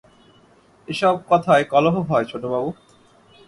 [0.87, 2.69] এসব কথায় কলহ হয় ছোটবাবু।